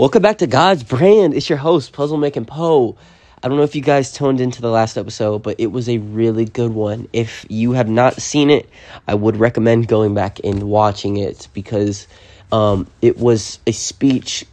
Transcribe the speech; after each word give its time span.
Welcome 0.00 0.22
back 0.22 0.38
to 0.38 0.46
God's 0.46 0.82
Brand. 0.82 1.34
It's 1.34 1.50
your 1.50 1.58
host, 1.58 1.92
Puzzle 1.92 2.16
Making 2.16 2.46
Poe. 2.46 2.96
I 3.42 3.48
don't 3.48 3.58
know 3.58 3.64
if 3.64 3.76
you 3.76 3.82
guys 3.82 4.10
tuned 4.12 4.40
into 4.40 4.62
the 4.62 4.70
last 4.70 4.96
episode, 4.96 5.42
but 5.42 5.56
it 5.60 5.66
was 5.66 5.90
a 5.90 5.98
really 5.98 6.46
good 6.46 6.72
one. 6.72 7.06
If 7.12 7.44
you 7.50 7.72
have 7.72 7.86
not 7.86 8.14
seen 8.14 8.48
it, 8.48 8.66
I 9.06 9.14
would 9.14 9.36
recommend 9.36 9.88
going 9.88 10.14
back 10.14 10.40
and 10.42 10.62
watching 10.62 11.18
it 11.18 11.48
because 11.52 12.08
um, 12.50 12.86
it 13.02 13.18
was 13.18 13.58
a 13.66 13.72
speech 13.72 14.46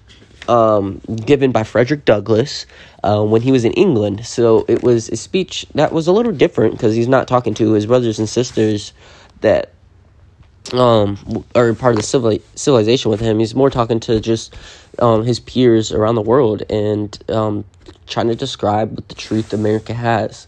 um, 0.50 1.00
given 1.26 1.54
by 1.54 1.64
Frederick 1.64 2.04
Douglass 2.04 2.66
uh, 3.06 3.24
when 3.24 3.42
he 3.42 3.54
was 3.54 3.64
in 3.64 3.72
England. 3.72 4.26
So 4.26 4.66
it 4.68 4.84
was 4.84 5.08
a 5.08 5.16
speech 5.16 5.66
that 5.76 5.94
was 5.94 6.08
a 6.08 6.12
little 6.12 6.34
different 6.34 6.74
because 6.74 6.94
he's 6.94 7.08
not 7.08 7.26
talking 7.26 7.54
to 7.54 7.72
his 7.72 7.86
brothers 7.86 8.20
and 8.20 8.28
sisters 8.28 8.92
that 9.40 9.72
um, 10.74 11.46
are 11.56 11.74
part 11.74 11.94
of 11.94 11.98
the 11.98 12.04
civil- 12.04 12.40
civilization 12.56 13.12
with 13.12 13.20
him. 13.20 13.40
He's 13.40 13.56
more 13.56 13.70
talking 13.70 14.00
to 14.02 14.20
just 14.20 14.56
um, 15.00 15.24
his 15.24 15.40
peers 15.40 15.92
around 15.92 16.16
the 16.16 16.22
world 16.22 16.64
and 16.70 17.18
um, 17.30 17.66
trying 18.08 18.28
to 18.28 18.36
describe 18.36 18.96
what 18.96 19.08
the 19.08 19.16
truth 19.16 19.54
America 19.54 19.94
has. 19.94 20.48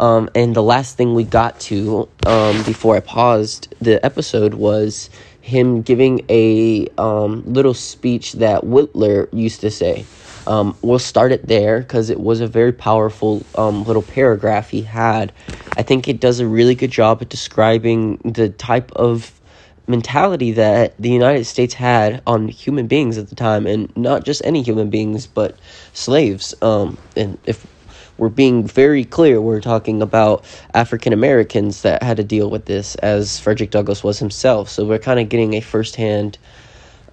Um, 0.00 0.28
and 0.34 0.56
the 0.56 0.62
last 0.62 0.96
thing 0.96 1.14
we 1.14 1.24
got 1.24 1.60
to 1.60 2.08
um, 2.26 2.62
before 2.64 2.96
I 2.96 3.00
paused 3.00 3.74
the 3.80 4.04
episode 4.04 4.54
was 4.54 5.08
him 5.40 5.82
giving 5.82 6.24
a 6.28 6.88
um, 6.98 7.44
little 7.44 7.74
speech 7.74 8.32
that 8.34 8.62
Whitler 8.62 9.28
used 9.32 9.60
to 9.60 9.70
say. 9.70 10.04
Um, 10.46 10.76
we'll 10.82 10.98
start 10.98 11.32
it 11.32 11.46
there 11.46 11.80
because 11.80 12.10
it 12.10 12.20
was 12.20 12.40
a 12.40 12.46
very 12.46 12.72
powerful 12.72 13.44
um, 13.54 13.84
little 13.84 14.02
paragraph 14.02 14.70
he 14.70 14.82
had. 14.82 15.32
I 15.76 15.82
think 15.82 16.08
it 16.08 16.20
does 16.20 16.40
a 16.40 16.46
really 16.46 16.74
good 16.74 16.90
job 16.90 17.22
at 17.22 17.28
describing 17.28 18.16
the 18.24 18.50
type 18.50 18.92
of 18.92 19.32
mentality 19.86 20.52
that 20.52 20.96
the 20.98 21.10
United 21.10 21.44
States 21.44 21.74
had 21.74 22.22
on 22.26 22.48
human 22.48 22.86
beings 22.86 23.18
at 23.18 23.28
the 23.28 23.34
time, 23.34 23.66
and 23.66 23.94
not 23.96 24.24
just 24.24 24.42
any 24.44 24.62
human 24.62 24.90
beings, 24.90 25.26
but 25.26 25.58
slaves. 25.92 26.54
Um, 26.62 26.98
and 27.16 27.38
if 27.44 27.66
we're 28.16 28.28
being 28.28 28.66
very 28.66 29.04
clear, 29.04 29.40
we're 29.40 29.60
talking 29.60 30.00
about 30.00 30.44
African 30.72 31.12
Americans 31.12 31.82
that 31.82 32.02
had 32.02 32.16
to 32.16 32.24
deal 32.24 32.48
with 32.50 32.66
this, 32.66 32.94
as 32.96 33.38
Frederick 33.40 33.70
Douglass 33.70 34.04
was 34.04 34.18
himself. 34.18 34.68
So 34.68 34.84
we're 34.84 34.98
kind 34.98 35.20
of 35.20 35.28
getting 35.28 35.54
a 35.54 35.60
firsthand 35.60 36.38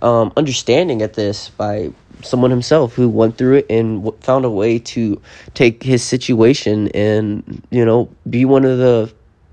um, 0.01 0.31
understanding 0.37 1.01
at 1.01 1.13
this 1.13 1.49
by 1.49 1.91
someone 2.23 2.51
himself 2.51 2.93
who 2.93 3.09
went 3.09 3.37
through 3.37 3.57
it 3.57 3.65
and 3.69 4.03
w- 4.03 4.17
found 4.21 4.45
a 4.45 4.49
way 4.49 4.77
to 4.77 5.19
take 5.53 5.81
his 5.81 6.03
situation 6.03 6.87
and 6.89 7.63
you 7.71 7.83
know 7.83 8.09
be 8.29 8.45
one 8.45 8.63
of 8.63 8.77
the 8.77 9.11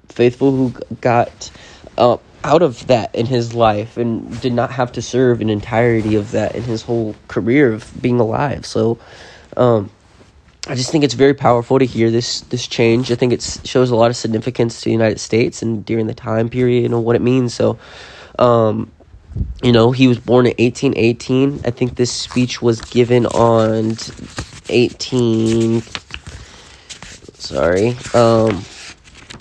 faithful 0.08 0.50
who 0.50 0.70
got 1.00 1.50
uh, 1.97 2.16
out 2.44 2.62
of 2.62 2.86
that 2.86 3.14
in 3.14 3.27
his 3.27 3.55
life 3.55 3.97
and 3.97 4.41
did 4.41 4.53
not 4.53 4.70
have 4.70 4.92
to 4.92 5.03
serve 5.03 5.41
an 5.41 5.50
entirety 5.50 6.14
of 6.14 6.31
that 6.33 6.55
in 6.55 6.62
his 6.62 6.83
whole 6.83 7.14
career 7.27 7.72
of 7.72 7.91
being 8.00 8.20
alive. 8.20 8.64
So, 8.64 8.98
um, 9.56 9.91
I 10.66 10.75
just 10.75 10.91
think 10.91 11.03
it's 11.03 11.14
very 11.14 11.34
powerful 11.34 11.78
to 11.78 11.86
hear 11.86 12.11
this 12.11 12.42
this 12.42 12.66
change. 12.66 13.11
I 13.11 13.14
think 13.14 13.33
it 13.33 13.61
shows 13.64 13.91
a 13.91 13.97
lot 13.97 14.11
of 14.11 14.16
significance 14.16 14.81
to 14.81 14.84
the 14.84 14.92
United 14.92 15.19
States 15.19 15.62
and 15.62 15.84
during 15.84 16.06
the 16.06 16.14
time 16.14 16.50
period 16.50 16.84
and 16.84 17.05
what 17.05 17.16
it 17.16 17.22
means. 17.22 17.55
So, 17.55 17.78
um, 18.39 18.91
you 19.62 19.72
know, 19.72 19.92
he 19.92 20.09
was 20.09 20.19
born 20.19 20.47
in 20.47 20.55
1818. 20.59 21.62
I 21.64 21.70
think 21.70 21.97
this 21.97 22.12
speech 22.12 22.61
was 22.61 22.83
given 22.83 23.25
on 23.27 23.97
18. 24.69 25.83
Sorry. 27.34 27.97
Um, 28.12 28.62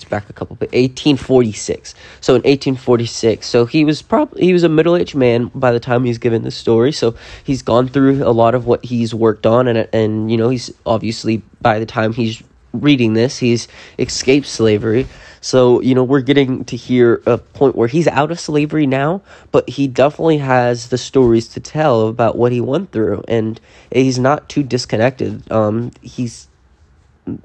back 0.09 0.29
a 0.29 0.33
couple, 0.33 0.55
but 0.55 0.69
1846. 0.69 1.95
So 2.21 2.33
in 2.33 2.39
1846, 2.39 3.45
so 3.47 3.65
he 3.65 3.85
was 3.85 4.01
probably 4.01 4.41
he 4.45 4.53
was 4.53 4.63
a 4.63 4.69
middle 4.69 4.95
aged 4.95 5.15
man 5.15 5.51
by 5.53 5.71
the 5.71 5.79
time 5.79 6.03
he's 6.03 6.17
given 6.17 6.43
the 6.43 6.51
story. 6.51 6.91
So 6.91 7.15
he's 7.43 7.61
gone 7.61 7.87
through 7.87 8.23
a 8.23 8.31
lot 8.31 8.55
of 8.55 8.65
what 8.65 8.85
he's 8.85 9.13
worked 9.13 9.45
on, 9.45 9.67
and 9.67 9.87
and 9.93 10.31
you 10.31 10.37
know 10.37 10.49
he's 10.49 10.71
obviously 10.85 11.41
by 11.61 11.79
the 11.79 11.85
time 11.85 12.13
he's 12.13 12.43
reading 12.73 13.13
this, 13.13 13.37
he's 13.37 13.67
escaped 13.97 14.47
slavery. 14.47 15.07
So, 15.41 15.81
you 15.81 15.95
know, 15.95 16.03
we're 16.03 16.21
getting 16.21 16.65
to 16.65 16.75
hear 16.75 17.21
a 17.25 17.37
point 17.37 17.75
where 17.75 17.87
he's 17.87 18.07
out 18.07 18.31
of 18.31 18.39
slavery 18.39 18.87
now, 18.87 19.21
but 19.51 19.69
he 19.69 19.87
definitely 19.87 20.39
has 20.39 20.89
the 20.89 20.97
stories 20.97 21.47
to 21.49 21.59
tell 21.59 22.07
about 22.07 22.37
what 22.37 22.51
he 22.51 22.59
went 22.59 22.91
through, 22.91 23.23
and 23.27 23.59
he's 23.91 24.19
not 24.19 24.49
too 24.49 24.63
disconnected. 24.63 25.49
Um, 25.51 25.91
he's 26.01 26.47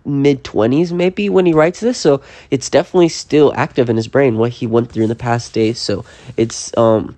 mid 0.05 0.45
20s 0.45 0.93
maybe 0.93 1.29
when 1.29 1.47
he 1.47 1.53
writes 1.53 1.81
this 1.81 1.99
so 1.99 2.21
it's 2.51 2.71
definitely 2.71 3.09
still 3.09 3.53
active 3.57 3.91
in 3.91 3.97
his 3.97 4.09
brain 4.09 4.39
what 4.39 4.51
he 4.51 4.67
went 4.67 4.91
through 4.91 5.03
in 5.03 5.09
the 5.09 5.15
past 5.15 5.53
days 5.53 5.79
so 5.79 6.05
it's 6.37 6.77
um 6.77 7.17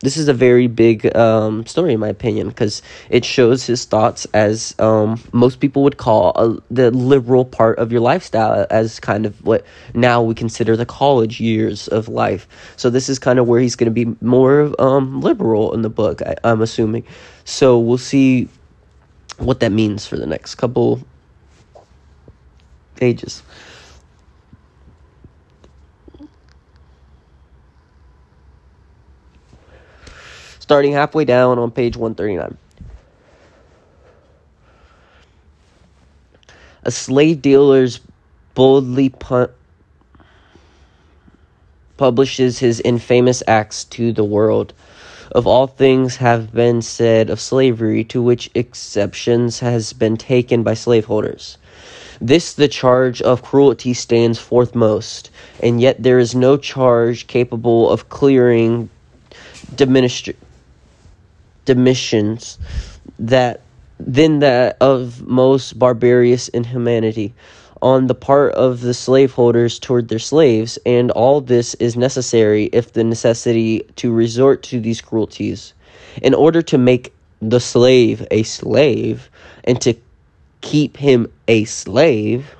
this 0.00 0.16
is 0.16 0.28
a 0.28 0.34
very 0.34 0.66
big 0.66 1.14
um, 1.16 1.64
story 1.66 1.94
in 1.94 2.00
my 2.00 2.08
opinion 2.08 2.48
because 2.48 2.82
it 3.08 3.24
shows 3.24 3.64
his 3.64 3.84
thoughts 3.84 4.26
as 4.34 4.74
um, 4.78 5.20
most 5.32 5.58
people 5.58 5.82
would 5.82 5.96
call 5.96 6.32
a, 6.36 6.62
the 6.72 6.90
liberal 6.90 7.44
part 7.44 7.78
of 7.78 7.90
your 7.90 8.00
lifestyle 8.00 8.66
as 8.70 9.00
kind 9.00 9.24
of 9.24 9.42
what 9.44 9.64
now 9.94 10.22
we 10.22 10.34
consider 10.34 10.76
the 10.76 10.86
college 10.86 11.40
years 11.40 11.88
of 11.88 12.08
life. 12.08 12.46
So 12.76 12.90
this 12.90 13.08
is 13.08 13.18
kind 13.18 13.38
of 13.38 13.48
where 13.48 13.60
he's 13.60 13.74
going 13.74 13.92
to 13.92 14.04
be 14.04 14.16
more 14.24 14.74
um, 14.78 15.22
liberal 15.22 15.72
in 15.72 15.82
the 15.82 15.90
book 15.90 16.20
I, 16.22 16.36
i'm 16.44 16.60
assuming. 16.60 17.04
So 17.44 17.78
we'll 17.78 17.98
see 17.98 18.48
what 19.38 19.60
that 19.60 19.72
means 19.72 20.06
for 20.06 20.16
the 20.16 20.26
next 20.26 20.56
couple 20.56 21.00
ages. 23.02 23.42
Starting 30.58 30.92
halfway 30.92 31.24
down 31.24 31.58
on 31.58 31.70
page 31.70 31.96
139. 31.96 32.58
A 36.82 36.90
slave 36.90 37.40
dealer's 37.42 38.00
boldly 38.54 39.08
pu- 39.10 39.50
publishes 41.96 42.58
his 42.58 42.80
infamous 42.80 43.42
acts 43.46 43.84
to 43.84 44.12
the 44.12 44.24
world. 44.24 44.72
Of 45.32 45.46
all 45.46 45.66
things 45.66 46.16
have 46.16 46.52
been 46.52 46.82
said 46.82 47.30
of 47.30 47.40
slavery, 47.40 48.04
to 48.04 48.22
which 48.22 48.50
exceptions 48.54 49.60
has 49.60 49.92
been 49.92 50.16
taken 50.16 50.62
by 50.62 50.74
slaveholders. 50.74 51.58
This 52.20 52.54
the 52.54 52.68
charge 52.68 53.20
of 53.22 53.42
cruelty 53.42 53.92
stands 53.92 54.38
forth 54.38 54.74
most, 54.74 55.30
and 55.62 55.80
yet 55.80 56.02
there 56.02 56.18
is 56.18 56.34
no 56.34 56.56
charge 56.56 57.26
capable 57.26 57.90
of 57.90 58.08
clearing 58.08 58.88
diminished 59.74 60.30
dimissions 61.64 62.58
that 63.18 63.60
than 63.98 64.38
that 64.40 64.76
of 64.80 65.26
most 65.26 65.78
barbarous 65.78 66.48
inhumanity 66.48 67.34
on 67.82 68.06
the 68.06 68.14
part 68.14 68.52
of 68.54 68.80
the 68.80 68.94
slaveholders 68.94 69.78
toward 69.78 70.08
their 70.08 70.18
slaves, 70.18 70.78
and 70.86 71.10
all 71.10 71.40
this 71.40 71.74
is 71.74 71.96
necessary 71.96 72.64
if 72.72 72.92
the 72.92 73.04
necessity 73.04 73.80
to 73.96 74.12
resort 74.12 74.62
to 74.62 74.80
these 74.80 75.00
cruelties. 75.00 75.74
In 76.22 76.34
order 76.34 76.62
to 76.62 76.78
make 76.78 77.12
the 77.42 77.60
slave 77.60 78.26
a 78.30 78.42
slave, 78.44 79.30
and 79.64 79.80
to 79.82 79.94
keep 80.66 80.96
him 80.96 81.30
a 81.46 81.64
slave, 81.64 82.56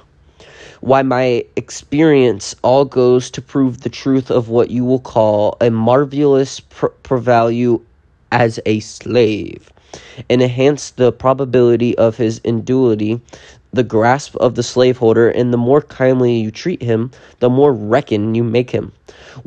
why 0.80 1.02
my 1.02 1.44
experience 1.56 2.54
all 2.62 2.84
goes 2.84 3.32
to 3.32 3.42
prove 3.42 3.80
the 3.80 3.88
truth 3.88 4.30
of 4.30 4.48
what 4.48 4.70
you 4.70 4.84
will 4.84 5.00
call 5.00 5.56
a 5.60 5.70
marvelous 5.70 6.60
pr- 6.60 7.16
value 7.16 7.84
as 8.30 8.60
a 8.64 8.78
slave, 8.78 9.72
and 10.30 10.40
enhance 10.40 10.90
the 10.90 11.10
probability 11.10 11.98
of 11.98 12.16
his 12.16 12.38
indulity, 12.44 13.20
the 13.72 13.82
grasp 13.82 14.36
of 14.36 14.54
the 14.54 14.62
slaveholder, 14.62 15.28
and 15.28 15.52
the 15.52 15.58
more 15.58 15.82
kindly 15.82 16.36
you 16.36 16.52
treat 16.52 16.80
him, 16.80 17.10
the 17.40 17.50
more 17.50 17.72
reckon 17.72 18.36
you 18.36 18.44
make 18.44 18.70
him, 18.70 18.92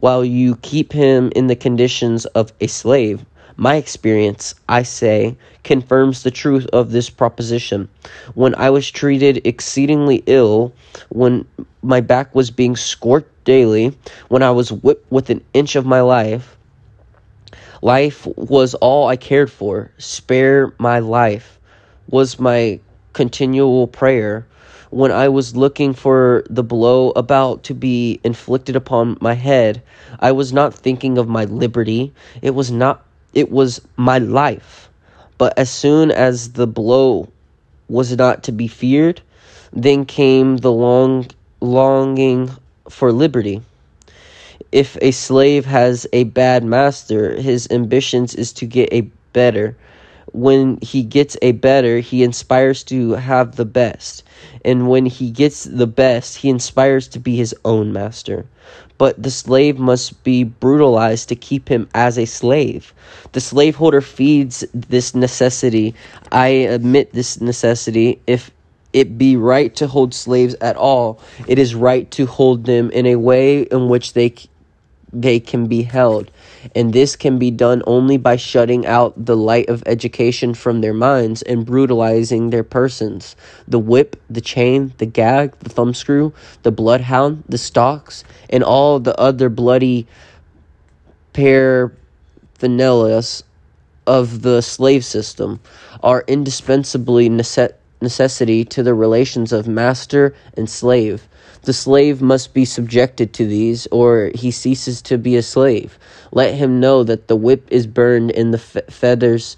while 0.01 0.25
you 0.25 0.57
keep 0.57 0.91
him 0.91 1.31
in 1.33 1.47
the 1.47 1.55
conditions 1.55 2.25
of 2.25 2.51
a 2.59 2.67
slave 2.67 3.23
my 3.59 3.75
experience, 3.75 4.55
I 4.69 4.83
say, 4.83 5.35
confirms 5.65 6.23
the 6.23 6.31
truth 6.31 6.65
of 6.71 6.91
this 6.91 7.09
proposition. 7.09 7.89
When 8.33 8.55
I 8.55 8.69
was 8.69 8.89
treated 8.89 9.45
exceedingly 9.45 10.23
ill, 10.27 10.71
when 11.09 11.45
my 11.81 11.99
back 11.99 12.33
was 12.33 12.51
being 12.51 12.77
scorched 12.77 13.27
daily, 13.43 13.97
when 14.29 14.43
I 14.43 14.51
was 14.51 14.71
whipped 14.71 15.11
with 15.11 15.29
an 15.29 15.43
inch 15.53 15.75
of 15.75 15.85
my 15.85 15.99
life, 15.99 16.57
life 17.81 18.25
was 18.37 18.75
all 18.75 19.07
I 19.07 19.17
cared 19.17 19.51
for. 19.51 19.91
Spare 19.97 20.73
my 20.77 20.99
life 20.99 21.59
was 22.07 22.39
my 22.39 22.79
continual 23.11 23.87
prayer 23.87 24.47
when 24.89 25.11
I 25.11 25.29
was 25.29 25.55
looking 25.55 25.93
for 25.93 26.43
the 26.49 26.63
blow 26.63 27.11
about 27.11 27.63
to 27.65 27.75
be 27.75 28.19
inflicted 28.23 28.75
upon 28.75 29.17
my 29.21 29.33
head, 29.33 29.83
I 30.19 30.31
was 30.31 30.51
not 30.51 30.73
thinking 30.73 31.19
of 31.19 31.27
my 31.27 31.45
liberty. 31.45 32.11
It 32.41 32.55
was 32.55 32.71
not 32.71 33.05
it 33.33 33.51
was 33.51 33.81
my 33.97 34.17
life. 34.17 34.89
But 35.37 35.57
as 35.57 35.69
soon 35.69 36.11
as 36.11 36.53
the 36.53 36.67
blow 36.67 37.29
was 37.87 38.15
not 38.15 38.43
to 38.43 38.51
be 38.51 38.67
feared, 38.67 39.21
then 39.71 40.05
came 40.05 40.57
the 40.57 40.71
long 40.71 41.27
longing 41.61 42.51
for 42.89 43.11
liberty. 43.11 43.61
If 44.71 44.97
a 45.01 45.11
slave 45.11 45.65
has 45.65 46.05
a 46.13 46.25
bad 46.25 46.63
master, 46.63 47.35
his 47.35 47.67
ambitions 47.71 48.35
is 48.35 48.53
to 48.53 48.65
get 48.65 48.91
a 48.91 49.01
better. 49.33 49.75
When 50.33 50.77
he 50.81 51.03
gets 51.03 51.37
a 51.41 51.53
better, 51.53 51.99
he 51.99 52.23
inspires 52.23 52.83
to 52.85 53.11
have 53.13 53.55
the 53.55 53.65
best. 53.65 54.23
And 54.63 54.89
when 54.89 55.05
he 55.05 55.31
gets 55.31 55.63
the 55.63 55.87
best, 55.87 56.37
he 56.37 56.49
inspires 56.49 57.07
to 57.09 57.19
be 57.19 57.35
his 57.35 57.55
own 57.65 57.93
master. 57.93 58.45
But 58.97 59.21
the 59.21 59.31
slave 59.31 59.79
must 59.79 60.23
be 60.23 60.43
brutalized 60.43 61.29
to 61.29 61.35
keep 61.35 61.69
him 61.69 61.87
as 61.93 62.17
a 62.17 62.25
slave. 62.25 62.93
The 63.31 63.39
slaveholder 63.39 64.01
feeds 64.01 64.65
this 64.73 65.15
necessity. 65.15 65.95
I 66.31 66.47
admit 66.47 67.13
this 67.13 67.39
necessity. 67.39 68.21
If 68.27 68.51
it 68.91 69.17
be 69.17 69.37
right 69.37 69.75
to 69.75 69.87
hold 69.87 70.13
slaves 70.13 70.55
at 70.55 70.75
all, 70.75 71.21
it 71.47 71.59
is 71.59 71.75
right 71.75 72.09
to 72.11 72.25
hold 72.25 72.65
them 72.65 72.89
in 72.91 73.05
a 73.05 73.15
way 73.15 73.61
in 73.61 73.87
which 73.87 74.13
they 74.13 74.33
they 75.11 75.39
can 75.39 75.67
be 75.67 75.83
held. 75.83 76.31
And 76.75 76.93
this 76.93 77.15
can 77.15 77.39
be 77.39 77.51
done 77.51 77.81
only 77.87 78.17
by 78.17 78.35
shutting 78.35 78.85
out 78.85 79.25
the 79.25 79.37
light 79.37 79.69
of 79.69 79.83
education 79.85 80.53
from 80.53 80.81
their 80.81 80.93
minds 80.93 81.41
and 81.43 81.65
brutalizing 81.65 82.49
their 82.49 82.63
persons. 82.63 83.35
The 83.67 83.79
whip, 83.79 84.21
the 84.29 84.41
chain, 84.41 84.93
the 84.97 85.05
gag, 85.05 85.57
the 85.59 85.69
thumbscrew, 85.69 86.33
the 86.63 86.71
bloodhound, 86.71 87.43
the 87.47 87.57
stocks, 87.57 88.23
and 88.49 88.63
all 88.63 88.99
the 88.99 89.17
other 89.19 89.49
bloody 89.49 90.07
paraphernalias 91.33 93.43
of 94.07 94.41
the 94.41 94.61
slave 94.61 95.05
system 95.05 95.59
are 96.03 96.25
indispensably 96.27 97.29
necess- 97.29 97.73
necessity 98.01 98.65
to 98.65 98.83
the 98.83 98.93
relations 98.93 99.53
of 99.53 99.67
master 99.67 100.35
and 100.57 100.69
slave. 100.69 101.27
The 101.63 101.73
slave 101.73 102.21
must 102.21 102.53
be 102.53 102.63
subjected 102.63 103.33
to 103.33 103.45
these, 103.45 103.85
or 103.87 104.31
he 104.33 104.49
ceases 104.49 105.01
to 105.03 105.17
be 105.17 105.35
a 105.35 105.43
slave. 105.43 105.99
Let 106.31 106.53
him 106.53 106.79
know 106.79 107.03
that 107.03 107.27
the 107.27 107.35
whip 107.35 107.67
is 107.69 107.85
burned 107.85 108.31
and 108.31 108.53
the 108.53 108.57
fe- 108.57 108.81
feathers 108.89 109.57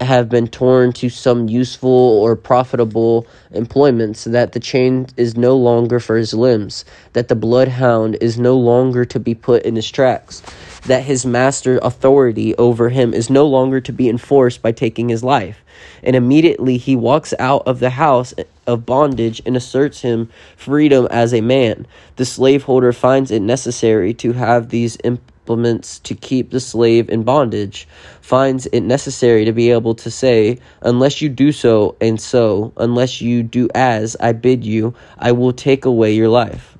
have 0.00 0.28
been 0.28 0.48
torn 0.48 0.92
to 0.92 1.08
some 1.08 1.48
useful 1.48 1.90
or 1.90 2.34
profitable 2.34 3.26
employment, 3.52 4.16
so 4.16 4.30
that 4.30 4.52
the 4.52 4.60
chain 4.60 5.06
is 5.16 5.36
no 5.36 5.56
longer 5.56 6.00
for 6.00 6.16
his 6.16 6.34
limbs, 6.34 6.84
that 7.12 7.28
the 7.28 7.36
bloodhound 7.36 8.16
is 8.20 8.38
no 8.38 8.56
longer 8.56 9.04
to 9.04 9.20
be 9.20 9.34
put 9.34 9.62
in 9.64 9.76
his 9.76 9.90
tracks, 9.90 10.42
that 10.86 11.04
his 11.04 11.24
master's 11.26 11.80
authority 11.82 12.56
over 12.56 12.88
him 12.88 13.14
is 13.14 13.30
no 13.30 13.46
longer 13.46 13.80
to 13.80 13.92
be 13.92 14.08
enforced 14.08 14.62
by 14.62 14.72
taking 14.72 15.08
his 15.08 15.22
life. 15.22 15.62
And 16.02 16.16
immediately 16.16 16.76
he 16.76 16.96
walks 16.96 17.34
out 17.38 17.66
of 17.66 17.80
the 17.80 17.90
house 17.90 18.34
of 18.66 18.86
bondage 18.86 19.42
and 19.44 19.56
asserts 19.56 20.00
him 20.00 20.30
freedom 20.56 21.08
as 21.10 21.32
a 21.32 21.40
man. 21.40 21.86
The 22.16 22.24
slaveholder 22.24 22.92
finds 22.92 23.30
it 23.30 23.40
necessary 23.40 24.14
to 24.14 24.32
have 24.32 24.68
these 24.68 24.96
implements 25.04 25.98
to 26.00 26.14
keep 26.14 26.50
the 26.50 26.60
slave 26.60 27.10
in 27.10 27.24
bondage, 27.24 27.88
finds 28.20 28.66
it 28.66 28.80
necessary 28.80 29.44
to 29.44 29.52
be 29.52 29.70
able 29.70 29.94
to 29.96 30.10
say, 30.10 30.58
Unless 30.82 31.20
you 31.20 31.28
do 31.28 31.52
so 31.52 31.96
and 32.00 32.20
so, 32.20 32.72
unless 32.76 33.20
you 33.20 33.42
do 33.42 33.68
as 33.74 34.16
I 34.20 34.32
bid 34.32 34.64
you, 34.64 34.94
I 35.18 35.32
will 35.32 35.52
take 35.52 35.84
away 35.84 36.14
your 36.14 36.28
life. 36.28 36.71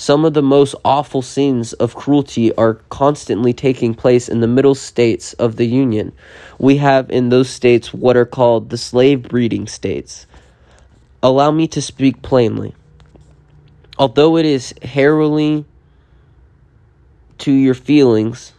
Some 0.00 0.24
of 0.24 0.32
the 0.32 0.42
most 0.42 0.76
awful 0.84 1.22
scenes 1.22 1.72
of 1.72 1.96
cruelty 1.96 2.54
are 2.54 2.74
constantly 2.88 3.52
taking 3.52 3.94
place 3.94 4.28
in 4.28 4.38
the 4.38 4.46
middle 4.46 4.76
states 4.76 5.32
of 5.34 5.56
the 5.56 5.66
Union. 5.66 6.12
We 6.56 6.76
have 6.76 7.10
in 7.10 7.30
those 7.30 7.50
states 7.50 7.92
what 7.92 8.16
are 8.16 8.24
called 8.24 8.70
the 8.70 8.78
slave 8.78 9.24
breeding 9.24 9.66
states. 9.66 10.28
Allow 11.20 11.50
me 11.50 11.66
to 11.66 11.82
speak 11.82 12.22
plainly. 12.22 12.76
Although 13.98 14.36
it 14.36 14.46
is 14.46 14.72
harrowing 14.82 15.64
to 17.38 17.50
your 17.50 17.74
feelings, 17.74 18.52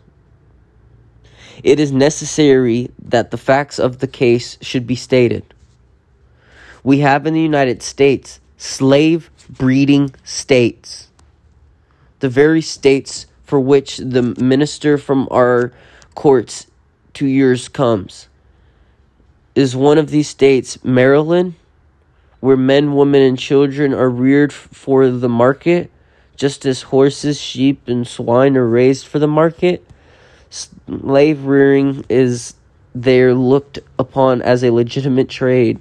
it 1.63 1.79
is 1.79 1.93
necessary 1.93 2.91
that 3.01 3.31
the 3.31 3.37
facts 3.37 3.79
of 3.79 3.99
the 3.99 4.07
case 4.07 4.57
should 4.61 4.85
be 4.85 4.95
stated. 4.95 5.45
We 6.83 6.99
have 6.99 7.25
in 7.25 7.33
the 7.33 7.39
United 7.39 7.81
States 7.81 8.41
slave 8.57 9.31
breeding 9.49 10.13
states 10.25 11.08
the 12.19 12.29
very 12.29 12.61
states 12.61 13.25
for 13.43 13.59
which 13.59 13.97
the 13.97 14.21
minister 14.39 14.97
from 14.97 15.27
our 15.31 15.73
courts 16.15 16.67
two 17.13 17.27
years 17.27 17.67
comes. 17.67 18.27
Is 19.55 19.75
one 19.75 19.97
of 19.97 20.09
these 20.09 20.27
states 20.27 20.83
Maryland, 20.83 21.55
where 22.39 22.57
men, 22.57 22.95
women, 22.95 23.21
and 23.21 23.37
children 23.37 23.93
are 23.93 24.09
reared 24.09 24.53
for 24.53 25.09
the 25.09 25.29
market, 25.29 25.91
just 26.35 26.65
as 26.65 26.83
horses, 26.83 27.41
sheep, 27.41 27.87
and 27.87 28.07
swine 28.07 28.55
are 28.55 28.67
raised 28.67 29.07
for 29.07 29.19
the 29.19 29.27
market? 29.27 29.85
Slave 30.49 31.45
rearing 31.45 32.05
is 32.09 32.55
there 32.95 33.33
looked 33.33 33.79
upon 33.97 34.41
as 34.41 34.63
a 34.63 34.71
legitimate 34.71 35.29
trade 35.29 35.79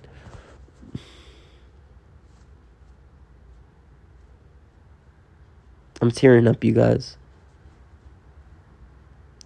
I'm 6.00 6.10
tearing 6.10 6.46
up, 6.46 6.62
you 6.62 6.72
guys. 6.72 7.16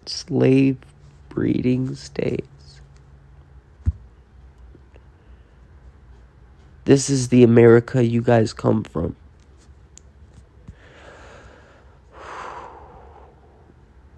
Slave 0.07 0.77
breeding 1.29 1.95
states. 1.95 2.81
This 6.85 7.09
is 7.09 7.29
the 7.29 7.45
America 7.45 8.05
you 8.05 8.21
guys 8.23 8.53
come 8.53 8.83
from. 8.83 9.17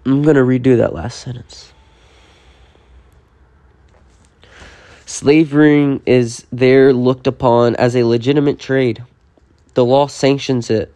I'm 0.05 0.21
going 0.23 0.35
to 0.35 0.41
redo 0.41 0.77
that 0.77 0.93
last 0.93 1.19
sentence. 1.19 1.71
Slavery 5.05 6.01
is 6.05 6.45
there 6.51 6.91
looked 6.91 7.27
upon 7.27 7.75
as 7.75 7.95
a 7.95 8.03
legitimate 8.03 8.59
trade. 8.59 9.03
The 9.75 9.85
law 9.85 10.07
sanctions 10.07 10.69
it. 10.69 10.94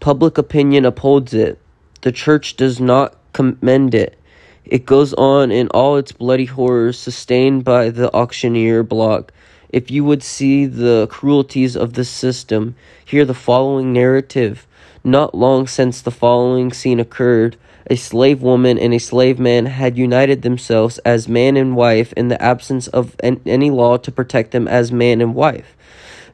Public 0.00 0.38
opinion 0.38 0.84
upholds 0.84 1.34
it. 1.34 1.58
The 2.02 2.12
church 2.12 2.56
does 2.56 2.80
not 2.80 3.16
commend 3.32 3.94
it. 3.96 4.16
It 4.64 4.86
goes 4.86 5.12
on 5.14 5.50
in 5.50 5.66
all 5.68 5.96
its 5.96 6.12
bloody 6.12 6.44
horrors, 6.44 6.96
sustained 6.96 7.64
by 7.64 7.90
the 7.90 8.12
auctioneer 8.14 8.84
block. 8.84 9.32
If 9.70 9.90
you 9.90 10.04
would 10.04 10.22
see 10.22 10.66
the 10.66 11.08
cruelties 11.10 11.76
of 11.76 11.94
this 11.94 12.08
system, 12.08 12.76
hear 13.04 13.24
the 13.24 13.34
following 13.34 13.92
narrative. 13.92 14.66
Not 15.02 15.34
long 15.34 15.66
since 15.66 16.00
the 16.00 16.12
following 16.12 16.72
scene 16.72 17.00
occurred. 17.00 17.56
A 17.90 17.96
slave 17.96 18.40
woman 18.40 18.78
and 18.78 18.94
a 18.94 18.98
slave 18.98 19.40
man 19.40 19.66
had 19.66 19.98
united 19.98 20.42
themselves 20.42 20.98
as 20.98 21.28
man 21.28 21.56
and 21.56 21.74
wife 21.74 22.12
in 22.12 22.28
the 22.28 22.40
absence 22.40 22.86
of 22.88 23.16
any 23.22 23.70
law 23.70 23.96
to 23.96 24.12
protect 24.12 24.52
them 24.52 24.68
as 24.68 24.92
man 24.92 25.20
and 25.20 25.34
wife. 25.34 25.76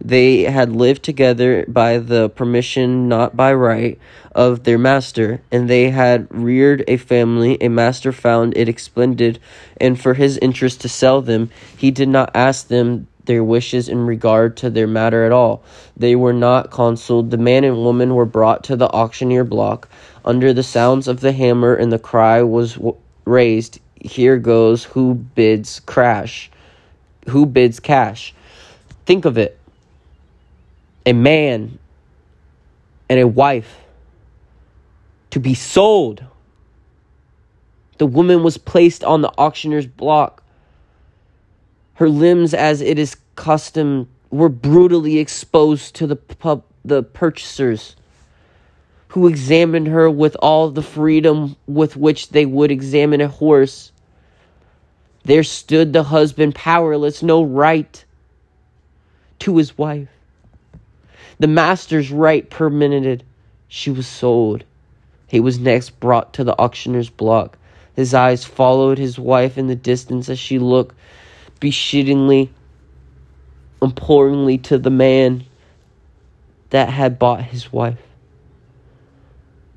They 0.02 0.42
had 0.42 0.72
lived 0.72 1.02
together 1.02 1.64
by 1.68 1.98
the 1.98 2.28
permission, 2.28 3.08
not 3.08 3.36
by 3.36 3.54
right, 3.54 3.98
of 4.34 4.64
their 4.64 4.78
master, 4.78 5.40
and 5.52 5.68
they 5.68 5.90
had 5.90 6.26
reared 6.30 6.84
a 6.88 6.96
family. 6.96 7.56
A 7.60 7.68
master 7.68 8.12
found 8.12 8.56
it 8.56 8.68
expended, 8.68 9.38
and 9.80 10.00
for 10.00 10.14
his 10.14 10.38
interest 10.38 10.80
to 10.82 10.88
sell 10.88 11.20
them, 11.20 11.50
he 11.76 11.90
did 11.90 12.08
not 12.08 12.30
ask 12.34 12.68
them 12.68 13.06
their 13.24 13.44
wishes 13.44 13.88
in 13.88 14.04
regard 14.06 14.56
to 14.58 14.70
their 14.70 14.86
matter 14.86 15.24
at 15.24 15.32
all. 15.32 15.62
They 15.96 16.14
were 16.14 16.32
not 16.32 16.70
consulted. 16.70 17.30
The 17.30 17.38
man 17.38 17.64
and 17.64 17.76
woman 17.76 18.14
were 18.14 18.26
brought 18.26 18.64
to 18.64 18.76
the 18.76 18.88
auctioneer 18.88 19.44
block. 19.44 19.88
Under 20.24 20.52
the 20.52 20.62
sounds 20.62 21.08
of 21.08 21.20
the 21.20 21.32
hammer, 21.32 21.74
and 21.74 21.92
the 21.92 21.98
cry 21.98 22.42
was 22.42 22.78
raised, 23.24 23.80
Here 24.00 24.38
goes 24.38 24.84
who 24.84 25.14
bids 25.14 25.80
crash. 25.80 26.50
Who 27.28 27.46
bids 27.46 27.80
cash? 27.80 28.34
Think 29.06 29.24
of 29.24 29.38
it 29.38 29.58
a 31.06 31.12
man 31.12 31.78
and 33.08 33.20
a 33.20 33.28
wife 33.28 33.78
to 35.30 35.40
be 35.40 35.54
sold. 35.54 36.24
The 37.98 38.06
woman 38.06 38.42
was 38.42 38.58
placed 38.58 39.04
on 39.04 39.20
the 39.20 39.32
auctioneer's 39.38 39.86
block. 39.86 40.42
Her 41.94 42.08
limbs, 42.08 42.54
as 42.54 42.80
it 42.80 42.98
is 42.98 43.16
custom, 43.36 44.08
were 44.30 44.48
brutally 44.48 45.18
exposed 45.18 45.94
to 45.96 46.06
the 46.06 46.16
pub, 46.16 46.64
the 46.84 47.02
purchasers, 47.02 47.94
who 49.08 49.28
examined 49.28 49.86
her 49.86 50.10
with 50.10 50.36
all 50.40 50.70
the 50.70 50.82
freedom 50.82 51.56
with 51.66 51.96
which 51.96 52.30
they 52.30 52.46
would 52.46 52.70
examine 52.70 53.20
a 53.20 53.28
horse. 53.28 53.92
There 55.22 55.44
stood 55.44 55.92
the 55.92 56.02
husband 56.02 56.54
powerless, 56.54 57.22
no 57.22 57.42
right 57.42 58.04
to 59.40 59.56
his 59.56 59.78
wife. 59.78 60.08
The 61.38 61.48
master's 61.48 62.10
right 62.10 62.48
permitted. 62.48 63.24
She 63.68 63.90
was 63.90 64.06
sold. 64.06 64.64
He 65.26 65.40
was 65.40 65.58
next 65.58 65.98
brought 66.00 66.34
to 66.34 66.44
the 66.44 66.58
auctioneer's 66.60 67.10
block. 67.10 67.58
His 67.96 68.14
eyes 68.14 68.44
followed 68.44 68.98
his 68.98 69.18
wife 69.18 69.58
in 69.58 69.66
the 69.66 69.74
distance 69.74 70.28
as 70.28 70.38
she 70.38 70.58
looked 70.58 70.96
beseechingly, 71.60 72.50
imploringly 73.82 74.58
to 74.58 74.78
the 74.78 74.90
man 74.90 75.44
that 76.70 76.88
had 76.88 77.18
bought 77.18 77.42
his 77.42 77.72
wife. 77.72 78.00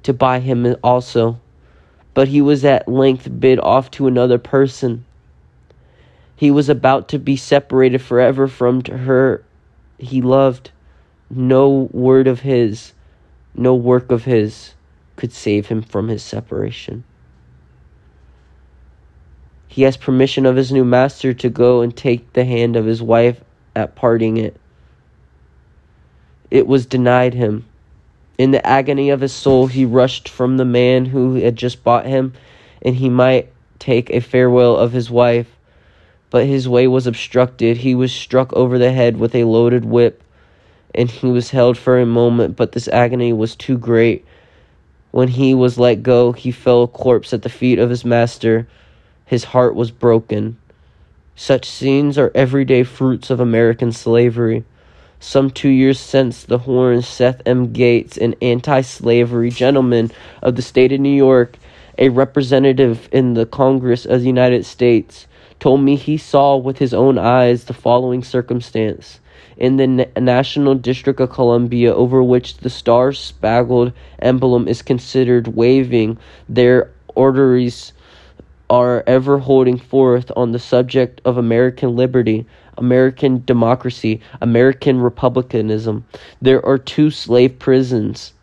To 0.03 0.13
buy 0.13 0.39
him 0.39 0.75
also. 0.83 1.39
but 2.17 2.27
he 2.27 2.41
was 2.41 2.65
at 2.65 2.87
length 2.87 3.29
bid 3.39 3.59
off 3.59 3.91
to 3.91 4.07
another 4.07 4.39
person. 4.39 5.05
He 6.35 6.49
was 6.49 6.67
about 6.67 7.09
to 7.09 7.19
be 7.19 7.35
separated 7.35 7.99
forever 8.01 8.47
from 8.47 8.83
her 8.85 9.43
he 9.99 10.23
loved. 10.23 10.71
No 11.29 11.89
word 11.91 12.27
of 12.27 12.41
his, 12.41 12.93
no 13.53 13.75
work 13.75 14.11
of 14.11 14.23
his 14.23 14.73
could 15.15 15.33
save 15.33 15.67
him 15.67 15.81
from 15.81 16.07
his 16.07 16.23
separation. 16.23 17.03
He 19.67 19.85
asked 19.85 19.99
permission 19.99 20.45
of 20.45 20.55
his 20.55 20.71
new 20.71 20.85
master 20.85 21.33
to 21.33 21.49
go 21.49 21.81
and 21.81 21.95
take 21.95 22.33
the 22.33 22.45
hand 22.45 22.75
of 22.75 22.85
his 22.85 23.01
wife 23.01 23.43
at 23.75 23.95
parting 23.95 24.37
it. 24.37 24.55
It 26.49 26.65
was 26.65 26.85
denied 26.85 27.33
him. 27.33 27.65
In 28.37 28.51
the 28.51 28.65
agony 28.65 29.09
of 29.09 29.21
his 29.21 29.33
soul, 29.33 29.67
he 29.67 29.85
rushed 29.85 30.29
from 30.29 30.57
the 30.57 30.65
man 30.65 31.05
who 31.05 31.35
had 31.35 31.55
just 31.55 31.83
bought 31.83 32.05
him, 32.05 32.33
and 32.81 32.95
he 32.95 33.09
might 33.09 33.51
take 33.79 34.09
a 34.09 34.21
farewell 34.21 34.77
of 34.77 34.93
his 34.93 35.11
wife. 35.11 35.57
But 36.29 36.45
his 36.45 36.67
way 36.69 36.87
was 36.87 37.07
obstructed. 37.07 37.77
He 37.77 37.95
was 37.95 38.13
struck 38.13 38.53
over 38.53 38.77
the 38.77 38.91
head 38.91 39.17
with 39.17 39.35
a 39.35 39.43
loaded 39.43 39.85
whip, 39.85 40.23
and 40.97 41.11
he 41.11 41.27
was 41.27 41.51
held 41.51 41.77
for 41.77 41.99
a 41.99 42.07
moment, 42.07 42.55
but 42.55 42.71
this 42.71 42.87
agony 42.87 43.31
was 43.31 43.55
too 43.55 43.77
great. 43.77 44.25
When 45.11 45.27
he 45.27 45.53
was 45.53 45.77
let 45.77 46.01
go, 46.01 46.31
he 46.31 46.51
fell 46.51 46.83
a 46.83 46.87
corpse 46.87 47.33
at 47.33 47.43
the 47.43 47.49
feet 47.49 47.77
of 47.77 47.91
his 47.91 48.03
master. 48.03 48.67
His 49.25 49.43
heart 49.43 49.75
was 49.75 49.91
broken. 49.91 50.57
Such 51.35 51.69
scenes 51.69 52.17
are 52.17 52.31
everyday 52.33 52.83
fruits 52.83 53.29
of 53.29 53.39
American 53.39 53.91
slavery. 53.91 54.63
Some 55.19 55.51
two 55.51 55.69
years 55.69 55.99
since, 55.99 56.43
the 56.43 56.57
Horn 56.57 57.03
Seth 57.03 57.43
M. 57.45 57.71
Gates, 57.73 58.17
an 58.17 58.33
anti 58.41 58.81
slavery 58.81 59.51
gentleman 59.51 60.11
of 60.41 60.55
the 60.55 60.63
state 60.63 60.91
of 60.91 60.99
New 60.99 61.15
York, 61.15 61.57
a 61.99 62.09
representative 62.09 63.07
in 63.11 63.35
the 63.35 63.45
Congress 63.45 64.05
of 64.05 64.21
the 64.21 64.27
United 64.27 64.65
States, 64.65 65.27
told 65.59 65.81
me 65.81 65.95
he 65.95 66.17
saw 66.17 66.57
with 66.57 66.79
his 66.79 66.93
own 66.93 67.19
eyes 67.19 67.65
the 67.65 67.73
following 67.73 68.23
circumstance. 68.23 69.19
In 69.57 69.77
the 69.77 70.07
National 70.19 70.75
District 70.75 71.19
of 71.19 71.31
Columbia, 71.31 71.93
over 71.93 72.21
which 72.21 72.57
the 72.57 72.69
star 72.69 73.11
spangled 73.11 73.91
emblem 74.19 74.67
is 74.67 74.83
considered 74.83 75.47
waving, 75.47 76.17
their 76.47 76.91
orderlies 77.15 77.93
are 78.69 79.03
ever 79.07 79.39
holding 79.39 79.77
forth 79.77 80.31
on 80.35 80.51
the 80.51 80.59
subject 80.59 81.21
of 81.25 81.37
American 81.37 81.95
liberty, 81.95 82.45
American 82.77 83.43
democracy, 83.45 84.21
American 84.41 85.01
republicanism. 85.01 86.05
There 86.41 86.63
are 86.65 86.77
two 86.77 87.09
slave 87.09 87.57
prisons. 87.57 88.33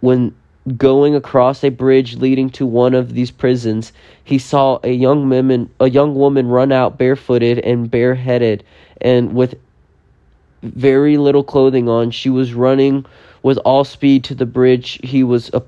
When 0.00 0.34
going 0.76 1.14
across 1.14 1.62
a 1.62 1.68
bridge 1.68 2.16
leading 2.16 2.50
to 2.50 2.66
one 2.66 2.94
of 2.94 3.14
these 3.14 3.30
prisons, 3.30 3.92
he 4.24 4.38
saw 4.38 4.78
a 4.82 4.90
young 4.90 5.28
woman 5.28 5.70
a 5.78 5.90
young 5.90 6.14
woman 6.14 6.48
run 6.48 6.72
out 6.72 6.98
barefooted 6.98 7.58
and 7.60 7.90
bareheaded 7.90 8.64
and 9.00 9.34
with 9.34 9.56
very 10.62 11.16
little 11.16 11.44
clothing 11.44 11.88
on. 11.88 12.10
She 12.10 12.30
was 12.30 12.54
running 12.54 13.04
with 13.42 13.58
all 13.58 13.84
speed 13.84 14.24
to 14.24 14.34
the 14.34 14.46
bridge 14.46 15.00
he 15.02 15.24
was 15.24 15.50
a- 15.52 15.62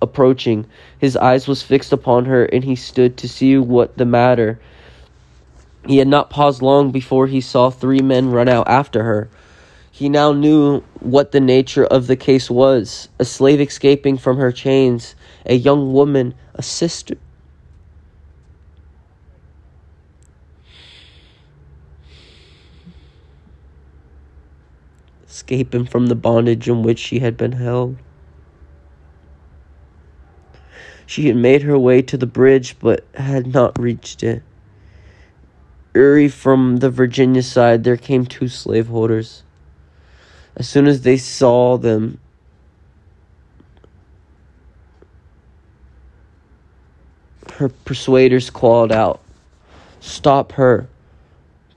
approaching. 0.00 0.66
His 0.98 1.16
eyes 1.16 1.46
was 1.46 1.62
fixed 1.62 1.92
upon 1.92 2.24
her 2.24 2.44
and 2.44 2.64
he 2.64 2.76
stood 2.76 3.16
to 3.18 3.28
see 3.28 3.56
what 3.58 3.96
the 3.96 4.06
matter. 4.06 4.58
He 5.86 5.98
had 5.98 6.08
not 6.08 6.30
paused 6.30 6.62
long 6.62 6.90
before 6.90 7.26
he 7.26 7.40
saw 7.40 7.70
three 7.70 8.00
men 8.00 8.30
run 8.30 8.48
out 8.48 8.68
after 8.68 9.02
her. 9.04 9.28
He 9.90 10.08
now 10.08 10.32
knew 10.32 10.82
what 11.00 11.32
the 11.32 11.40
nature 11.40 11.84
of 11.84 12.06
the 12.06 12.16
case 12.16 12.48
was 12.48 13.08
a 13.18 13.24
slave 13.24 13.60
escaping 13.60 14.16
from 14.16 14.36
her 14.36 14.52
chains, 14.52 15.16
a 15.44 15.54
young 15.54 15.92
woman, 15.92 16.34
a 16.54 16.62
sister. 16.62 17.16
Escaping 25.38 25.86
from 25.86 26.08
the 26.08 26.16
bondage 26.16 26.68
in 26.68 26.82
which 26.82 26.98
she 26.98 27.20
had 27.20 27.36
been 27.36 27.52
held. 27.52 27.96
She 31.06 31.28
had 31.28 31.36
made 31.36 31.62
her 31.62 31.78
way 31.78 32.02
to 32.02 32.16
the 32.16 32.26
bridge 32.26 32.74
but 32.80 33.06
had 33.14 33.46
not 33.46 33.78
reached 33.78 34.24
it. 34.24 34.42
Erie 35.94 36.28
from 36.28 36.78
the 36.78 36.90
Virginia 36.90 37.44
side, 37.44 37.84
there 37.84 37.96
came 37.96 38.26
two 38.26 38.48
slaveholders. 38.48 39.44
As 40.56 40.68
soon 40.68 40.88
as 40.88 41.02
they 41.02 41.16
saw 41.16 41.78
them, 41.78 42.18
her 47.52 47.68
persuaders 47.68 48.50
called 48.50 48.90
out, 48.90 49.20
Stop 50.00 50.50
her. 50.52 50.88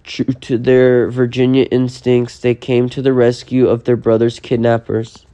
True 0.03 0.25
to 0.25 0.57
their 0.57 1.09
Virginia 1.09 1.63
instincts, 1.65 2.39
they 2.39 2.55
came 2.55 2.89
to 2.89 3.01
the 3.01 3.13
rescue 3.13 3.67
of 3.67 3.83
their 3.83 3.95
brother's 3.95 4.39
kidnappers. 4.39 5.25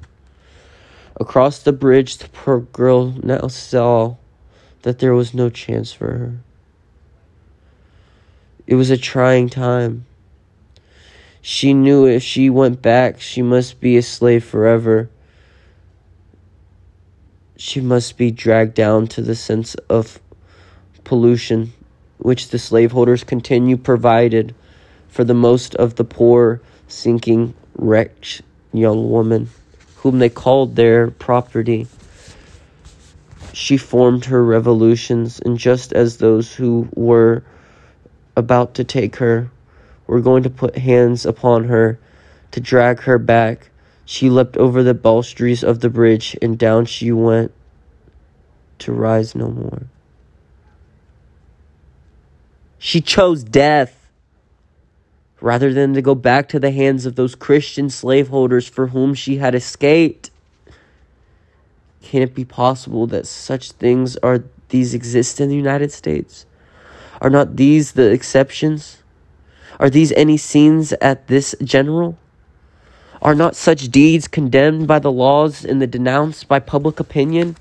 Across 1.20 1.60
the 1.64 1.74
bridge, 1.74 2.18
the 2.18 2.30
poor 2.30 2.60
girl 2.60 3.14
now 3.24 3.48
saw 3.48 4.16
that 4.84 5.00
there 5.00 5.14
was 5.14 5.34
no 5.34 5.50
chance 5.50 5.92
for 5.92 6.06
her. 6.06 6.38
It 8.68 8.76
was 8.76 8.90
a 8.90 8.98
trying 8.98 9.50
time. 9.50 10.06
She 11.42 11.74
knew 11.74 12.06
if 12.06 12.22
she 12.22 12.50
went 12.50 12.82
back, 12.82 13.22
she 13.22 13.42
must 13.42 13.80
be 13.80 13.96
a 13.96 14.02
slave 14.02 14.44
forever. 14.44 15.10
She 17.56 17.80
must 17.80 18.18
be 18.18 18.30
dragged 18.30 18.74
down 18.74 19.08
to 19.08 19.22
the 19.22 19.36
sense 19.36 19.76
of 19.90 20.20
pollution, 21.06 21.72
which 22.18 22.50
the 22.50 22.60
slaveholders 22.60 23.24
continue 23.24 23.78
provided 23.78 24.54
for 25.08 25.24
the 25.24 25.34
most 25.34 25.76
of 25.76 25.96
the 25.96 26.04
poor, 26.04 26.62
sinking, 26.88 27.54
wretched 27.76 28.44
young 28.74 29.10
woman, 29.10 29.50
whom 29.98 30.20
they 30.20 30.30
called 30.30 30.76
their 30.76 31.10
property. 31.10 31.88
She 33.54 33.78
formed 33.78 34.26
her 34.26 34.44
revolutions, 34.44 35.40
and 35.40 35.58
just 35.58 35.94
as 35.94 36.18
those 36.18 36.54
who 36.54 36.88
were 36.94 37.44
about 38.36 38.76
to 38.76 38.84
take 38.84 39.16
her 39.18 39.50
were 40.06 40.22
going 40.22 40.44
to 40.44 40.50
put 40.50 40.78
hands 40.78 41.26
upon 41.26 41.66
her 41.66 42.00
to 42.52 42.60
drag 42.60 43.02
her 43.02 43.18
back. 43.18 43.70
She 44.06 44.30
leapt 44.30 44.56
over 44.58 44.84
the 44.84 44.94
balustrades 44.94 45.64
of 45.64 45.80
the 45.80 45.90
bridge, 45.90 46.38
and 46.42 46.58
down 46.58 46.86
she 46.86 47.12
went 47.12 47.52
to 48.80 48.94
rise 48.94 49.36
no 49.36 49.50
more. 49.50 49.84
She 52.80 53.02
chose 53.02 53.44
death 53.44 54.10
rather 55.42 55.74
than 55.74 55.94
to 55.94 56.02
go 56.02 56.16
back 56.16 56.50
to 56.50 56.60
the 56.60 56.72
hands 56.72 57.06
of 57.06 57.16
those 57.16 57.36
Christian 57.36 57.90
slaveholders 57.90 58.68
for 58.68 58.88
whom 58.88 59.14
she 59.14 59.38
had 59.38 59.56
escaped. 59.56 60.32
Can 62.02 62.22
it 62.22 62.34
be 62.34 62.46
possible 62.46 63.08
that 63.08 63.28
such 63.28 63.72
things 63.72 64.16
are 64.18 64.44
these 64.70 64.94
exist 64.94 65.40
in 65.40 65.50
the 65.50 65.56
United 65.56 65.92
States? 65.92 66.46
Are 67.22 67.30
not 67.30 67.56
these 67.56 67.94
the 67.94 68.12
exceptions? 68.12 69.04
Are 69.80 69.90
these 69.90 70.12
any 70.14 70.38
scenes 70.38 70.94
at 70.94 71.28
this 71.28 71.56
general? 71.64 72.18
Are 73.22 73.36
not 73.36 73.56
such 73.56 73.90
deeds 73.90 74.28
condemned 74.28 74.88
by 74.88 75.00
the 75.00 75.12
laws 75.12 75.66
and 75.66 75.82
the 75.82 75.88
denounced 75.88 76.48
by 76.48 76.60
public 76.60 77.00
opinion? 77.00 77.58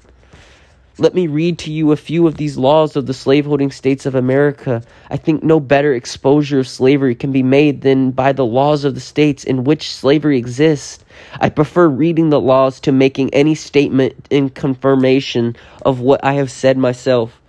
Let 0.99 1.15
me 1.15 1.27
read 1.27 1.59
to 1.59 1.71
you 1.71 1.93
a 1.93 1.97
few 1.97 2.27
of 2.27 2.39
these 2.39 2.57
laws 2.57 2.97
of 2.97 3.05
the 3.05 3.13
slaveholding 3.13 3.71
states 3.71 4.07
of 4.07 4.15
America. 4.15 4.83
I 5.11 5.19
think 5.19 5.43
no 5.43 5.61
better 5.61 5.93
exposure 5.93 6.61
of 6.61 6.67
slavery 6.67 7.15
can 7.15 7.33
be 7.33 7.43
made 7.43 7.83
than 7.83 8.13
by 8.13 8.33
the 8.33 8.47
laws 8.47 8.83
of 8.85 8.95
the 8.95 9.01
states 9.01 9.45
in 9.45 9.65
which 9.65 9.93
slavery 9.93 10.39
exists. 10.39 11.05
I 11.39 11.51
prefer 11.51 11.87
reading 11.87 12.31
the 12.31 12.41
laws 12.41 12.81
to 12.81 12.93
making 12.93 13.35
any 13.35 13.55
statement 13.55 14.15
in 14.31 14.49
confirmation 14.49 15.57
of 15.83 16.01
what 16.01 16.25
I 16.25 16.33
have 16.35 16.51
said 16.51 16.79
myself. 16.79 17.43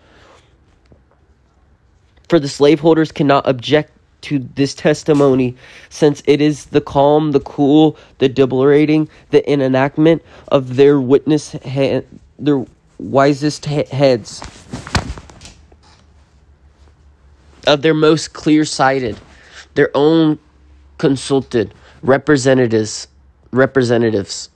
For 2.28 2.40
the 2.40 2.50
slaveholders 2.50 3.14
cannot 3.14 3.48
object 3.48 3.94
to 4.24 4.40
this 4.40 4.74
testimony, 4.74 5.56
since 5.90 6.22
it 6.26 6.42
is 6.42 6.66
the 6.66 6.82
calm, 6.82 7.32
the 7.32 7.40
cool, 7.40 7.96
the 8.18 8.28
deliberating, 8.28 9.08
the 9.30 9.50
enactment 9.50 10.22
of 10.50 10.76
their 10.76 11.00
witness, 11.00 11.54
he- 11.64 12.02
their 12.38 12.66
wisest 13.00 13.66
he- 13.66 13.84
heads, 13.84 14.42
of 17.66 17.82
their 17.82 17.94
most 17.94 18.34
clear-sighted, 18.34 19.18
their 19.76 19.92
own 19.94 20.40
consulted 20.98 21.74
representatives, 22.02 23.08
representatives. 23.52 24.50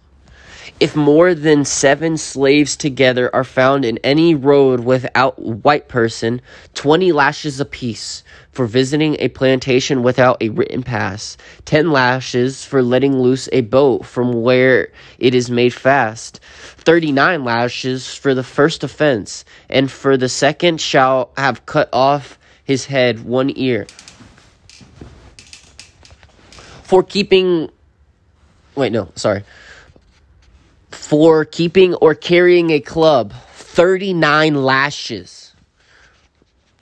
If 0.82 0.96
more 0.96 1.36
than 1.36 1.64
seven 1.64 2.18
slaves 2.18 2.76
together 2.76 3.30
are 3.36 3.44
found 3.44 3.86
in 3.86 4.00
any 4.00 4.34
road 4.34 4.80
without 4.80 5.38
white 5.38 5.88
person, 5.88 6.42
20 6.74 7.12
lashes 7.12 7.60
apiece 7.60 8.24
for 8.50 8.66
visiting 8.66 9.16
a 9.20 9.28
plantation 9.28 10.02
without 10.02 10.42
a 10.42 10.50
written 10.50 10.82
pass, 10.82 11.38
10 11.66 11.92
lashes 11.92 12.66
for 12.66 12.82
letting 12.82 13.20
loose 13.20 13.48
a 13.52 13.62
boat 13.62 14.08
from 14.08 14.42
where 14.42 14.92
it 15.20 15.36
is 15.36 15.52
made 15.52 15.72
fast, 15.72 16.40
39 16.78 17.44
lashes 17.44 18.16
for 18.16 18.34
the 18.34 18.44
first 18.44 18.84
offense, 18.84 19.46
and 19.70 19.92
for 19.92 20.18
the 20.18 20.30
second 20.30 20.82
shall 20.82 21.30
have 21.38 21.64
cut 21.68 21.90
off 21.94 22.40
his 22.64 22.88
head 22.88 23.24
one 23.24 23.54
ear. 23.56 23.86
For 26.82 27.04
keeping. 27.04 27.70
Wait, 28.76 28.92
no, 28.92 29.12
sorry 29.14 29.44
for 31.01 31.46
keeping 31.46 31.96
or 31.96 32.13
carrying 32.15 32.70
a 32.70 32.79
club, 32.79 33.34
39 33.53 34.55
lashes. 34.55 35.53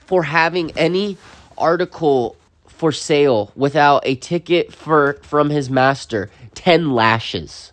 For 0.05 0.23
having 0.23 0.71
any 0.77 1.17
article 1.57 2.35
for 2.67 2.91
sale 2.91 3.51
without 3.55 4.03
a 4.05 4.15
ticket 4.15 4.73
for 4.73 5.13
from 5.23 5.49
his 5.49 5.69
master, 5.69 6.29
10 6.53 6.91
lashes. 6.91 7.71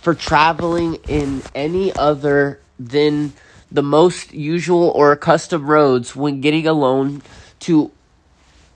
For 0.00 0.14
traveling 0.14 0.96
in 1.08 1.42
any 1.54 1.94
other 1.94 2.60
than 2.78 3.32
the 3.72 3.82
most 3.82 4.32
usual 4.32 4.90
or 4.90 5.12
accustomed 5.12 5.66
roads 5.66 6.14
when 6.14 6.40
getting 6.40 6.66
a 6.66 6.72
loan 6.72 7.22
to 7.60 7.90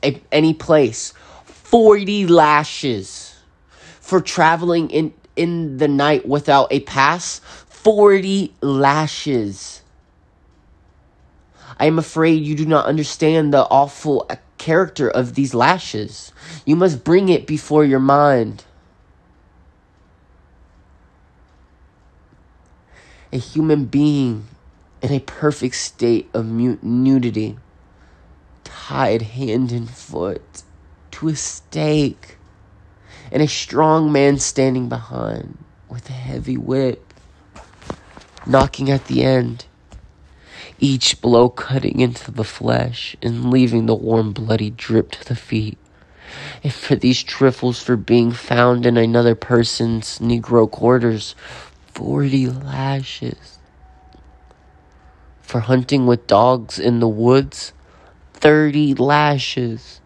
a, 0.02 0.20
any 0.32 0.54
place, 0.54 1.12
40 1.44 2.26
lashes. 2.26 3.36
For 4.00 4.20
traveling 4.20 4.90
in 4.90 5.12
in 5.36 5.78
the 5.78 5.88
night 5.88 6.26
without 6.26 6.68
a 6.70 6.80
pass, 6.80 7.40
40 7.68 8.54
lashes. 8.60 9.82
I 11.78 11.86
am 11.86 11.98
afraid 11.98 12.42
you 12.42 12.54
do 12.54 12.66
not 12.66 12.86
understand 12.86 13.54
the 13.54 13.62
awful 13.62 14.28
character 14.58 15.08
of 15.08 15.34
these 15.34 15.54
lashes. 15.54 16.32
You 16.66 16.76
must 16.76 17.04
bring 17.04 17.30
it 17.30 17.46
before 17.46 17.84
your 17.84 18.00
mind. 18.00 18.64
A 23.32 23.38
human 23.38 23.86
being 23.86 24.48
in 25.00 25.12
a 25.12 25.20
perfect 25.20 25.76
state 25.76 26.28
of 26.34 26.46
nudity, 26.46 27.56
tied 28.64 29.22
hand 29.22 29.72
and 29.72 29.88
foot 29.88 30.62
to 31.12 31.28
a 31.28 31.36
stake 31.36 32.36
and 33.30 33.42
a 33.42 33.48
strong 33.48 34.10
man 34.12 34.38
standing 34.38 34.88
behind 34.88 35.58
with 35.88 36.08
a 36.08 36.12
heavy 36.12 36.56
whip, 36.56 37.12
knocking 38.46 38.90
at 38.90 39.06
the 39.06 39.22
end, 39.22 39.66
each 40.78 41.20
blow 41.20 41.48
cutting 41.48 42.00
into 42.00 42.30
the 42.30 42.44
flesh 42.44 43.16
and 43.22 43.50
leaving 43.50 43.86
the 43.86 43.94
warm 43.94 44.32
bloody 44.32 44.70
drip 44.70 45.10
to 45.12 45.24
the 45.24 45.36
feet. 45.36 45.78
And 46.62 46.72
for 46.72 46.96
these 46.96 47.22
trifles 47.22 47.82
for 47.82 47.96
being 47.96 48.32
found 48.32 48.86
in 48.86 48.96
another 48.96 49.34
person's 49.34 50.18
Negro 50.20 50.70
quarters, 50.70 51.34
40 51.92 52.48
lashes. 52.48 53.58
For 55.42 55.60
hunting 55.60 56.06
with 56.06 56.26
dogs 56.26 56.78
in 56.78 57.00
the 57.00 57.08
woods, 57.08 57.72
30 58.34 58.94
lashes 58.94 60.00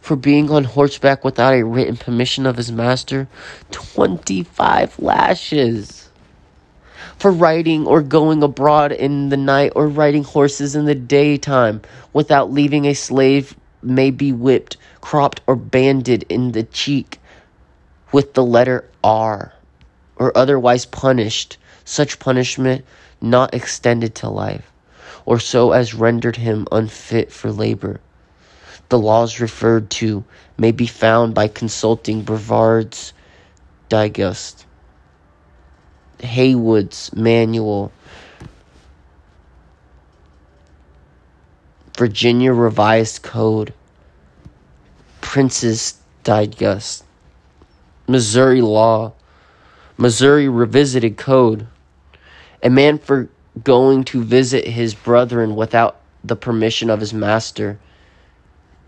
for 0.00 0.16
being 0.16 0.50
on 0.50 0.64
horseback 0.64 1.24
without 1.24 1.54
a 1.54 1.64
written 1.64 1.96
permission 1.96 2.46
of 2.46 2.56
his 2.56 2.72
master, 2.72 3.28
25 3.70 4.98
lashes. 4.98 6.08
For 7.18 7.30
riding 7.30 7.86
or 7.86 8.02
going 8.02 8.42
abroad 8.42 8.92
in 8.92 9.30
the 9.30 9.36
night 9.36 9.72
or 9.74 9.88
riding 9.88 10.24
horses 10.24 10.76
in 10.76 10.84
the 10.84 10.94
daytime 10.94 11.80
without 12.12 12.52
leaving 12.52 12.84
a 12.84 12.94
slave 12.94 13.56
may 13.82 14.10
be 14.10 14.32
whipped, 14.32 14.76
cropped, 15.00 15.40
or 15.46 15.56
banded 15.56 16.24
in 16.28 16.52
the 16.52 16.64
cheek 16.64 17.20
with 18.12 18.34
the 18.34 18.44
letter 18.44 18.88
R, 19.02 19.52
or 20.16 20.36
otherwise 20.36 20.86
punished, 20.86 21.56
such 21.84 22.18
punishment 22.18 22.84
not 23.20 23.54
extended 23.54 24.14
to 24.16 24.28
life, 24.28 24.70
or 25.24 25.38
so 25.38 25.72
as 25.72 25.94
rendered 25.94 26.36
him 26.36 26.66
unfit 26.70 27.32
for 27.32 27.50
labor 27.50 28.00
the 28.88 28.98
laws 28.98 29.40
referred 29.40 29.90
to 29.90 30.24
may 30.56 30.72
be 30.72 30.86
found 30.86 31.34
by 31.34 31.48
consulting 31.48 32.22
Brevard's 32.22 33.12
Digest, 33.88 34.66
Haywood's 36.20 37.12
Manual, 37.14 37.92
Virginia 41.96 42.52
Revised 42.52 43.22
Code, 43.22 43.72
Prince's 45.20 45.98
Digest, 46.24 47.04
Missouri 48.06 48.60
Law, 48.60 49.12
Missouri 49.96 50.48
Revisited 50.48 51.16
Code. 51.16 51.66
A 52.62 52.70
man 52.70 52.98
for 52.98 53.28
going 53.62 54.04
to 54.04 54.22
visit 54.22 54.66
his 54.66 54.94
brethren 54.94 55.56
without 55.56 56.00
the 56.22 56.36
permission 56.36 56.90
of 56.90 57.00
his 57.00 57.14
master 57.14 57.78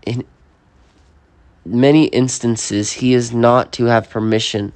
in 0.05 0.25
many 1.65 2.05
instances, 2.05 2.93
he 2.93 3.13
is 3.13 3.31
not 3.31 3.71
to 3.73 3.85
have 3.85 4.09
permission. 4.09 4.73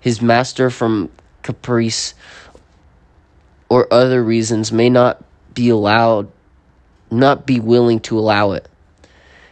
His 0.00 0.20
master, 0.20 0.70
from 0.70 1.10
caprice 1.42 2.14
or 3.68 3.92
other 3.92 4.22
reasons, 4.22 4.72
may 4.72 4.90
not 4.90 5.22
be 5.54 5.68
allowed, 5.68 6.30
not 7.10 7.46
be 7.46 7.60
willing 7.60 8.00
to 8.00 8.18
allow 8.18 8.52
it. 8.52 8.68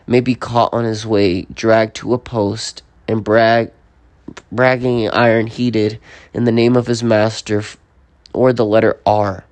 May 0.07 0.21
be 0.21 0.35
caught 0.35 0.73
on 0.73 0.85
his 0.85 1.07
way, 1.07 1.43
dragged 1.43 1.97
to 1.97 2.15
a 2.15 2.19
post, 2.19 2.83
and 3.07 3.23
brag, 3.23 3.71
bragging 4.51 5.09
iron 5.11 5.47
heated 5.47 6.01
in 6.35 6.45
the 6.45 6.53
name 6.53 6.77
of 6.77 6.87
his 6.87 7.03
master, 7.03 7.63
or 8.33 8.53
the 8.53 8.65
letter 8.65 8.99
R, 9.07 9.45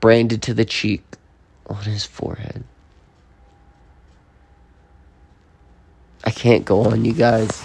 branded 0.00 0.42
to 0.42 0.54
the 0.54 0.64
cheek 0.64 1.04
on 1.66 1.82
his 1.84 2.04
forehead. 2.04 2.64
I 6.28 6.30
can't 6.30 6.62
go 6.62 6.84
on, 6.84 7.06
you 7.06 7.14
guys. 7.14 7.64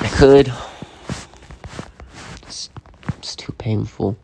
I 0.00 0.08
could. 0.18 0.52
It's, 2.42 2.68
it's 3.16 3.34
too 3.34 3.52
painful. 3.52 4.18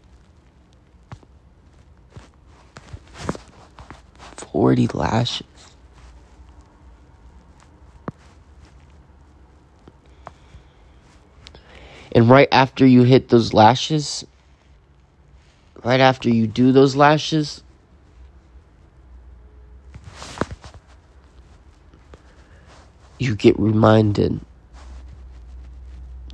40 4.37 4.89
lashes. 4.89 5.47
And 12.13 12.29
right 12.29 12.49
after 12.53 12.85
you 12.85 13.05
hit 13.05 13.31
those 13.31 13.55
lashes, 13.55 14.27
right 15.87 16.01
after 16.01 16.29
you 16.29 16.49
do 16.49 16.73
those 16.73 16.97
lashes, 16.97 17.63
you 23.21 23.37
get 23.37 23.57
reminded 23.57 24.41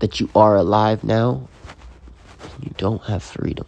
that 0.00 0.20
you 0.20 0.30
are 0.34 0.56
alive 0.56 1.04
now 1.04 1.46
and 2.40 2.64
you 2.64 2.72
don't 2.78 3.02
have 3.02 3.22
freedom. 3.22 3.66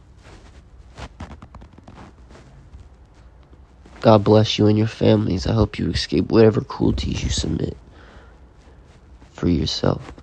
God 4.01 4.25
bless 4.25 4.59
you 4.59 4.67
and 4.69 4.79
your 4.79 4.87
families. 4.87 5.47
I 5.47 5.53
hope 5.53 5.79
you 5.79 5.91
escape 5.91 6.31
whatever 6.31 6.63
cruelties 6.63 7.23
you 7.23 7.29
submit 7.29 7.77
for 9.33 9.49
yourself. 9.51 10.14